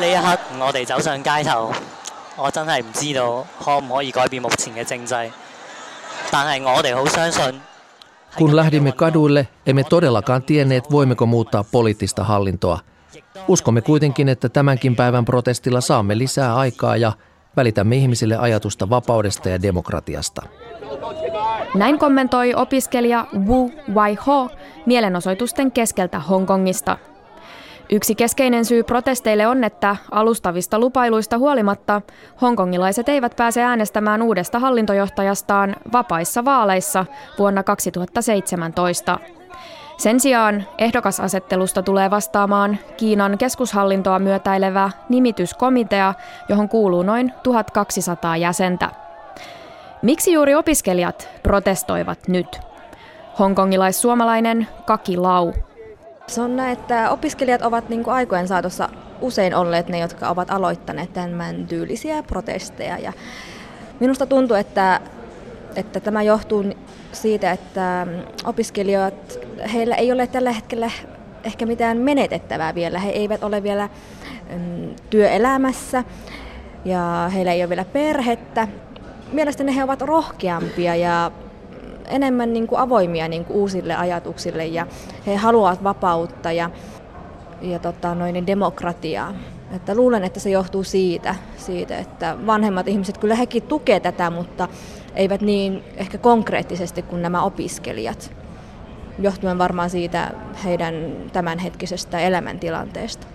[0.00, 1.72] 呢一刻我哋走上街头，
[2.36, 5.30] 我真系唔知道可唔可以改变目前嘅政制，
[6.30, 7.60] 但系我哋好相信。
[8.38, 12.78] Kun lähdimme kaduille, emme todellakaan tienneet, voimmeko muuttaa poliittista hallintoa.
[13.48, 17.12] Uskomme kuitenkin, että tämänkin päivän protestilla saamme lisää aikaa ja
[17.56, 20.42] välitämme ihmisille ajatusta vapaudesta ja demokratiasta.
[21.74, 24.50] Näin kommentoi opiskelija Wu Wai-ho
[24.86, 26.98] mielenosoitusten keskeltä Hongkongista.
[27.89, 32.01] Yksi keskeinen syy protesteille on, että alustavista lupailuista huolimatta
[32.41, 37.05] hongkongilaiset eivät pääse äänestämään uudesta hallintojohtajastaan vapaissa vaaleissa
[37.39, 39.19] vuonna 2017.
[39.97, 46.13] Sen sijaan ehdokasasettelusta tulee vastaamaan Kiinan keskushallintoa myötäilevä nimityskomitea,
[46.49, 48.89] johon kuuluu noin 1200 jäsentä.
[50.01, 52.59] Miksi juuri opiskelijat protestoivat nyt?
[53.39, 55.53] Hongkongilais-suomalainen Kaki Lau.
[56.27, 58.89] Se on näin, että opiskelijat ovat niin kuin aikojen saatossa
[59.21, 62.97] usein olleet ne, jotka ovat aloittaneet tämän tyylisiä protesteja.
[62.97, 63.13] Ja
[63.99, 65.01] minusta tuntuu, että,
[65.75, 66.65] että tämä johtuu
[67.11, 68.07] siitä, että
[68.45, 69.39] opiskelijat,
[69.73, 70.91] heillä ei ole tällä hetkellä
[71.43, 72.99] ehkä mitään menetettävää vielä.
[72.99, 73.89] He eivät ole vielä
[74.49, 76.03] mm, työelämässä
[76.85, 78.67] ja heillä ei ole vielä perhettä.
[79.31, 81.31] Mielestäni he ovat rohkeampia ja
[82.07, 84.87] enemmän niin kuin avoimia niin kuin uusille ajatuksille ja
[85.27, 86.69] he haluavat vapautta ja,
[87.61, 89.33] ja tota, noin, demokratiaa.
[89.75, 94.67] Että luulen, että se johtuu siitä, siitä, että vanhemmat ihmiset kyllä hekin tukevat tätä, mutta
[95.15, 98.31] eivät niin ehkä konkreettisesti kuin nämä opiskelijat,
[99.19, 100.31] johtuen varmaan siitä
[100.63, 100.93] heidän
[101.33, 103.27] tämänhetkisestä elämäntilanteesta.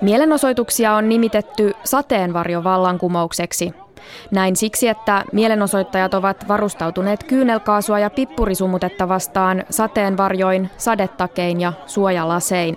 [0.00, 3.83] Mielenosoituksia on nimitetty sateenvarjovallankumoukseksi.
[4.30, 12.76] Näin siksi, että mielenosoittajat ovat varustautuneet kyynelkaasua ja pippurisumutetta vastaan sateenvarjoin, sadetakein ja suojalasein.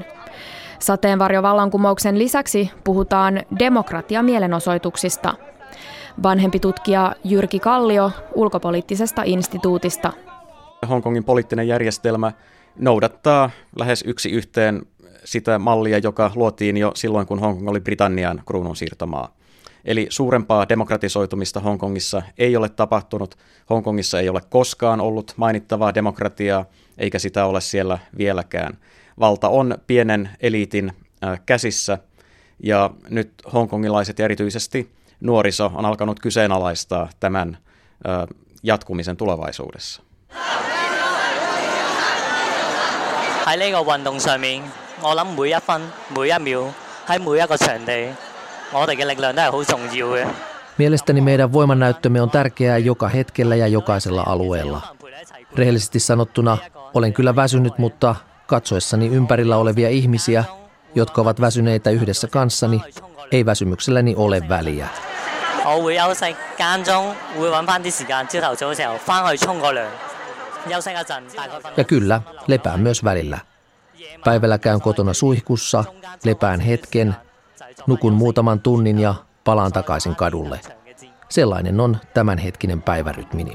[0.79, 5.33] Sateenvarjovallankumouksen lisäksi puhutaan demokratia-mielenosoituksista.
[6.23, 10.13] Vanhempi tutkija Jyrki Kallio ulkopoliittisesta instituutista.
[10.89, 12.31] Hongkongin poliittinen järjestelmä
[12.79, 13.49] noudattaa
[13.79, 14.81] lähes yksi yhteen
[15.23, 19.36] sitä mallia, joka luotiin jo silloin, kun Hongkong oli Britannian kruunun siirtomaa.
[19.84, 23.38] Eli suurempaa demokratisoitumista Hongkongissa ei ole tapahtunut.
[23.70, 26.64] Hongkongissa ei ole koskaan ollut mainittavaa demokratiaa,
[26.98, 28.78] eikä sitä ole siellä vieläkään.
[29.20, 30.92] Valta on pienen eliitin
[31.46, 31.98] käsissä,
[32.62, 37.58] ja nyt hongkongilaiset ja erityisesti nuoriso on alkanut kyseenalaistaa tämän
[38.62, 40.02] jatkumisen tulevaisuudessa.
[43.46, 44.62] 喺呢个运动上面，
[45.02, 45.80] 我谂每一分
[46.14, 46.72] 每一秒
[47.08, 48.14] 喺每一个场地，
[48.72, 50.26] 我哋嘅力量都系好重要嘅。
[50.78, 54.80] Mielestäni meidän voimannäyttömme on tärkeää joka hetkellä ja jokaisella alueella.
[55.54, 56.58] Rehellisesti sanottuna
[56.94, 58.14] olen kyllä väsynyt, mutta
[58.46, 60.44] katsoessani ympärillä olevia ihmisiä,
[60.94, 62.80] jotka ovat väsyneitä yhdessä kanssani,
[63.32, 64.88] ei väsymykselläni ole väliä.
[65.64, 69.86] 我会休息，间中会揾翻啲时间，朝头早嘅时候翻去冲个凉，
[70.70, 71.72] 休息一阵，大概瞓。
[71.76, 73.38] Ja kyllä, lepään myös välillä.
[74.24, 75.84] Päivällä käyn kotona suihkussa,
[76.24, 77.16] lepään hetken,
[77.87, 80.59] nukun muutaman tunnin ja palaan takaisin kadulle.
[81.29, 83.53] Sellainen on tämänhetkinen päivärytmini.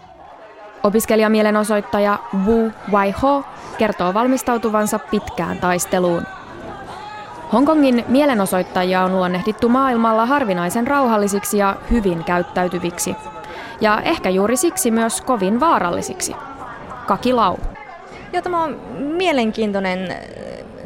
[0.82, 3.44] Opiskelijamielenosoittaja Wu Wai-ho
[3.78, 6.22] kertoo valmistautuvansa pitkään taisteluun.
[7.52, 13.16] Hongkongin mielenosoittajia on luonnehdittu maailmalla harvinaisen rauhallisiksi ja hyvin käyttäytyviksi.
[13.80, 16.36] Ja ehkä juuri siksi myös kovin vaarallisiksi.
[17.06, 17.56] Kaki Lau.
[18.32, 20.16] Joo, tämä on mielenkiintoinen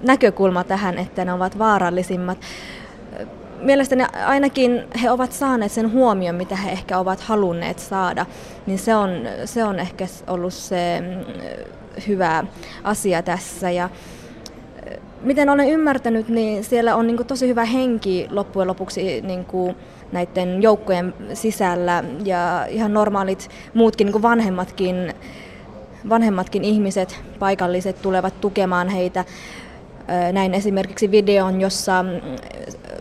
[0.02, 2.38] näkökulma tähän, että ne ovat vaarallisimmat.
[3.60, 8.26] Mielestäni ainakin he ovat saaneet sen huomion, mitä he ehkä ovat halunneet saada,
[8.66, 9.10] niin se on,
[9.44, 11.02] se on ehkä ollut se
[12.08, 12.44] hyvä
[12.84, 13.70] asia tässä.
[13.70, 13.90] Ja
[15.22, 19.76] miten olen ymmärtänyt, niin siellä on niin tosi hyvä henki loppujen lopuksi niin kuin
[20.12, 25.14] näiden joukkojen sisällä ja ihan normaalit muutkin niin vanhemmatkin,
[26.08, 29.24] vanhemmatkin ihmiset, paikalliset tulevat tukemaan heitä.
[30.32, 32.04] Näin esimerkiksi videon, jossa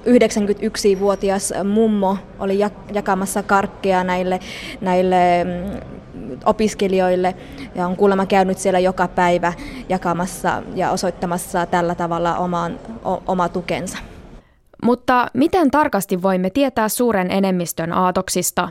[0.05, 2.59] 91-vuotias mummo oli
[2.93, 4.39] jakamassa karkkeja näille,
[4.81, 5.45] näille
[6.45, 7.35] opiskelijoille
[7.75, 9.53] ja on kuulemma käynyt siellä joka päivä
[9.89, 13.97] jakamassa ja osoittamassa tällä tavalla oman, o, oma tukensa.
[14.83, 18.69] Mutta miten tarkasti voimme tietää suuren enemmistön aatoksista?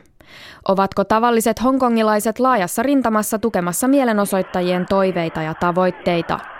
[0.69, 6.54] Ovatko tavalliset hongkongilaiset laajassa rintamassa tukemassa mielenosoittajien toiveita ja tavoitteita?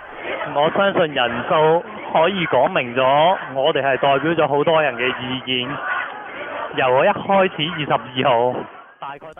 [0.54, 3.02] 我相信人数可以讲明咗，
[3.54, 5.76] 我哋系代表咗好多人嘅意见。
[6.76, 8.64] 由我一开始二十二号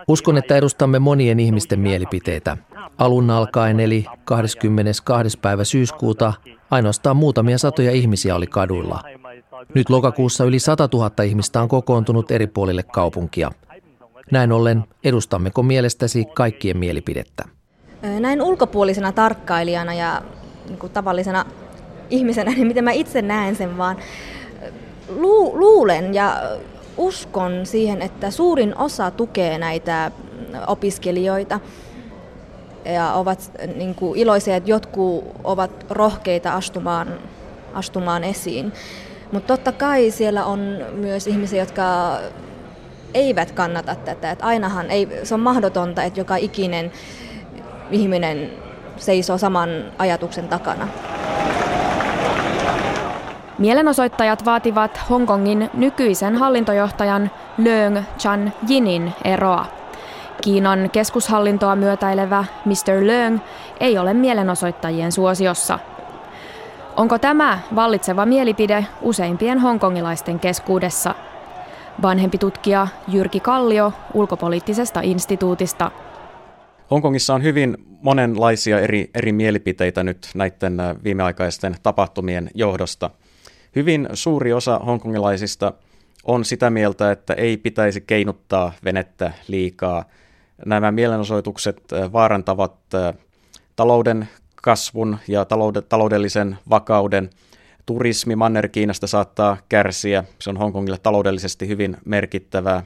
[0.08, 2.56] Uskon, että edustamme monien ihmisten mielipiteitä.
[2.98, 5.38] Alun alkaen eli 22.
[5.38, 6.32] päivä syyskuuta
[6.70, 9.00] ainoastaan muutamia satoja ihmisiä oli kaduilla.
[9.74, 13.50] Nyt lokakuussa yli 100 000 ihmistä on kokoontunut eri puolille kaupunkia.
[14.30, 17.44] Näin ollen, edustammeko mielestäsi kaikkien mielipidettä?
[18.20, 20.22] Näin ulkopuolisena tarkkailijana ja
[20.67, 21.45] niin kuin tavallisena
[22.09, 23.97] ihmisenä, niin miten mä itse näen sen, vaan
[25.09, 26.41] lu- luulen ja
[26.97, 30.11] uskon siihen, että suurin osa tukee näitä
[30.67, 31.59] opiskelijoita
[32.85, 37.07] ja ovat niin kuin, iloisia, että jotkut ovat rohkeita astumaan,
[37.73, 38.73] astumaan esiin.
[39.31, 42.17] Mutta totta kai siellä on myös ihmisiä, jotka
[43.13, 44.31] eivät kannata tätä.
[44.31, 46.91] Et ainahan ei, se on mahdotonta, että joka ikinen
[47.91, 48.51] ihminen
[48.97, 50.87] seisoo saman ajatuksen takana.
[53.57, 59.65] Mielenosoittajat vaativat Hongkongin nykyisen hallintojohtajan Leung Chan-jinin eroa.
[60.41, 63.07] Kiinan keskushallintoa myötäilevä Mr.
[63.07, 63.39] Leung
[63.79, 65.79] ei ole mielenosoittajien suosiossa.
[66.97, 71.15] Onko tämä vallitseva mielipide useimpien hongkongilaisten keskuudessa?
[72.01, 75.91] Vanhempi tutkija Jyrki Kallio ulkopoliittisesta instituutista.
[76.91, 83.09] Hongkongissa on hyvin monenlaisia eri, eri mielipiteitä nyt näiden äh, viimeaikaisten tapahtumien johdosta.
[83.75, 85.73] Hyvin suuri osa hongkongilaisista
[86.23, 90.05] on sitä mieltä, että ei pitäisi keinuttaa venettä liikaa.
[90.65, 93.13] Nämä mielenosoitukset äh, vaarantavat äh,
[93.75, 95.45] talouden kasvun ja
[95.89, 97.29] taloudellisen vakauden.
[97.85, 100.23] Turismi Manner-Kiinasta saattaa kärsiä.
[100.39, 102.83] Se on Hongkongille taloudellisesti hyvin merkittävää.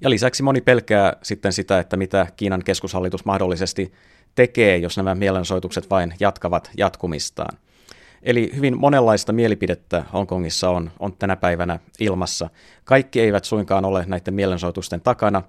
[0.00, 3.92] Ja lisäksi moni pelkää sitten sitä, että mitä Kiinan keskushallitus mahdollisesti
[4.34, 7.58] tekee, jos nämä mielenosoitukset vain jatkavat jatkumistaan.
[8.22, 12.50] Eli hyvin monenlaista mielipidettä Hongkongissa on, on tänä päivänä ilmassa.
[12.84, 15.42] Kaikki eivät suinkaan ole näiden mielenosoitusten takana,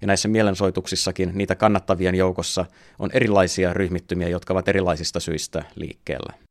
[0.00, 2.66] ja näissä mielenosoituksissakin niitä kannattavien joukossa
[2.98, 6.45] on erilaisia ryhmittymiä, jotka ovat erilaisista syistä liikkeellä.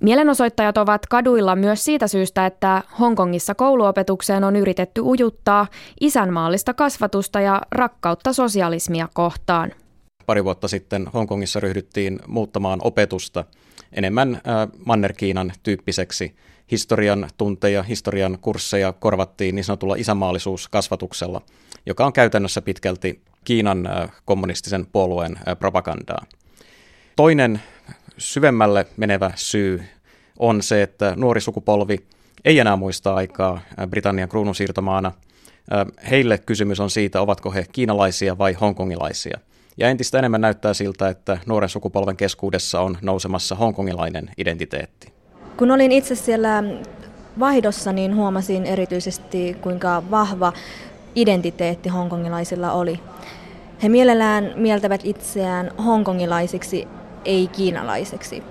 [0.00, 5.66] Mielenosoittajat ovat kaduilla myös siitä syystä, että Hongkongissa kouluopetukseen on yritetty ujuttaa
[6.00, 9.72] isänmaallista kasvatusta ja rakkautta sosialismia kohtaan.
[10.26, 13.44] Pari vuotta sitten Hongkongissa ryhdyttiin muuttamaan opetusta
[13.92, 16.34] enemmän äh, Manner-Kiinan tyyppiseksi.
[16.70, 21.40] Historian tunteja, historian kursseja korvattiin niin sanotulla isänmaallisuuskasvatuksella,
[21.86, 26.26] joka on käytännössä pitkälti Kiinan äh, kommunistisen puolueen äh, propagandaa.
[27.16, 27.60] Toinen
[28.20, 29.82] syvemmälle menevä syy
[30.38, 31.98] on se, että nuori sukupolvi
[32.44, 35.12] ei enää muista aikaa Britannian kruununsiirtomaana.
[36.10, 39.38] Heille kysymys on siitä, ovatko he kiinalaisia vai hongkongilaisia.
[39.76, 45.12] Ja entistä enemmän näyttää siltä, että nuoren sukupolven keskuudessa on nousemassa hongkongilainen identiteetti.
[45.56, 46.64] Kun olin itse siellä
[47.38, 50.52] vaihdossa, niin huomasin erityisesti, kuinka vahva
[51.14, 53.00] identiteetti hongkongilaisilla oli.
[53.82, 56.88] He mielellään mieltävät itseään hongkongilaisiksi
[57.24, 58.42] ei kiinalaiseksi.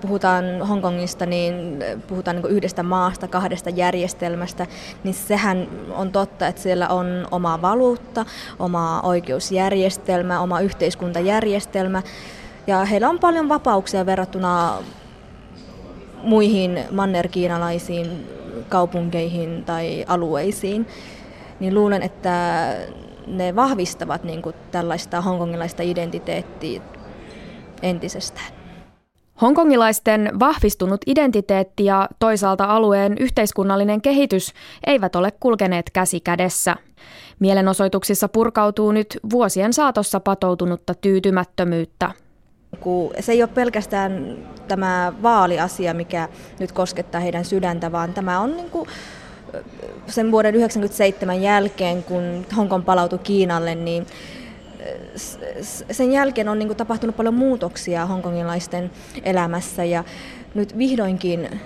[0.00, 4.66] Puhutaan Hongkongista, niin puhutaan niin yhdestä maasta, kahdesta järjestelmästä,
[5.04, 8.26] niin sehän on totta, että siellä on oma valuutta,
[8.58, 12.02] oma oikeusjärjestelmä, oma yhteiskuntajärjestelmä,
[12.66, 14.74] ja heillä on paljon vapauksia verrattuna
[16.22, 18.26] muihin mannerkiinalaisiin
[18.68, 20.86] kaupunkeihin tai alueisiin,
[21.60, 22.66] niin luulen, että
[23.26, 26.80] ne vahvistavat niin kuin tällaista hongkongilaista identiteettiä
[27.82, 28.46] entisestään.
[29.42, 34.52] Hongkongilaisten vahvistunut identiteetti ja toisaalta alueen yhteiskunnallinen kehitys
[34.86, 36.76] eivät ole kulkeneet käsi kädessä.
[37.38, 42.10] Mielenosoituksissa purkautuu nyt vuosien saatossa patoutunutta tyytymättömyyttä.
[43.20, 46.28] Se ei ole pelkästään tämä vaaliasia, mikä
[46.60, 48.88] nyt koskettaa heidän sydäntä, vaan tämä on niin kuin
[50.06, 54.06] sen vuoden 1997 jälkeen, kun Hongkong palautui Kiinalle, niin
[55.90, 58.90] sen jälkeen on niin kuin, tapahtunut paljon muutoksia hongkongilaisten
[59.22, 60.04] elämässä ja
[60.54, 61.60] nyt vihdoinkin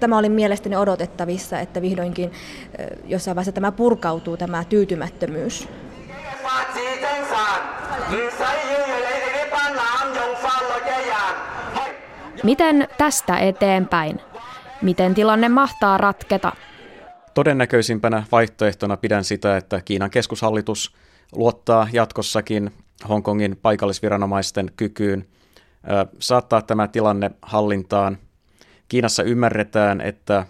[0.00, 2.32] tämä oli mielestäni odotettavissa, että vihdoinkin
[3.04, 5.68] jossain vaiheessa tämä purkautuu, tämä tyytymättömyys.
[12.42, 14.20] Miten tästä eteenpäin?
[14.82, 16.52] Miten tilanne mahtaa ratketa?
[17.34, 20.92] Todennäköisimpänä vaihtoehtona pidän sitä, että Kiinan keskushallitus
[21.32, 22.70] luottaa jatkossakin
[23.08, 25.26] Hongkongin paikallisviranomaisten kykyyn
[26.18, 28.18] saattaa tämä tilanne hallintaan.
[28.88, 30.46] Kiinassa ymmärretään, että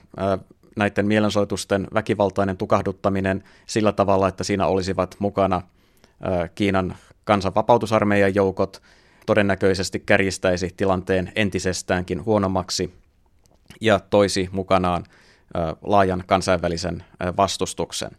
[0.76, 5.62] näiden mielensoitusten väkivaltainen tukahduttaminen sillä tavalla, että siinä olisivat mukana
[6.54, 8.82] Kiinan kansanvapautusarmeijan joukot,
[9.26, 12.94] todennäköisesti kärjistäisi tilanteen entisestäänkin huonommaksi
[13.80, 15.04] ja toisi mukanaan
[15.82, 17.04] laajan kansainvälisen
[17.36, 18.10] vastustuksen.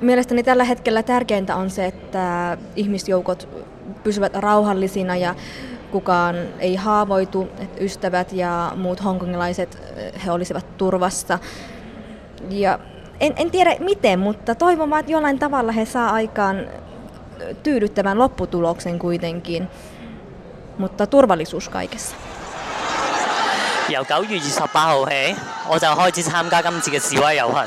[0.00, 3.48] Mielestäni tällä hetkellä tärkeintä on se, että ihmisjoukot
[4.04, 5.34] pysyvät rauhallisina ja
[5.90, 9.78] kukaan ei haavoitu, että ystävät ja muut hongkongilaiset
[10.26, 11.38] he olisivat turvassa.
[12.50, 12.78] Ja
[13.20, 16.66] en, en tiedä miten, mutta toivomaan, että jollain tavalla he saa aikaan
[17.62, 19.68] tyydyttävän lopputuloksen kuitenkin,
[20.78, 22.16] mutta turvallisuus kaikessa.
[23.88, 25.36] 由九月二十八号起，
[25.68, 27.66] 我就开始参加今次嘅示威游行。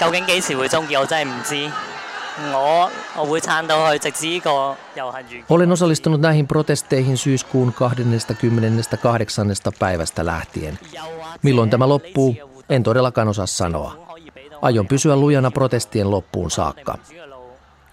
[0.00, 1.70] 究竟几时会终结，我真系唔知。
[2.52, 4.50] 我我会撑到去，直至呢个
[4.94, 5.24] 游行完。
[5.48, 9.72] Olen osallistunut näihin protesteihin syyskuun 28.
[9.78, 10.78] päivästä lähtien.
[11.42, 12.36] Milloin tämä loppuu,
[12.68, 13.96] en todellakaan osaa sanoa.
[14.62, 16.98] Aion pysyä lujana protestien loppuun saakka.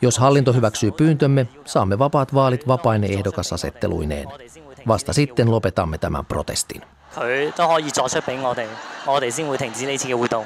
[0.02, 4.28] Jos hallinto hyväksyy pyyntömme, saamme vapaat vaalit vapaine ehdokasasetteluineen.
[4.88, 6.82] Vasta sitten lopetamme tämän protestin.
[7.16, 8.66] 佢都可以作出俾我哋，
[9.06, 10.46] 我哋先会停止呢次嘅活动。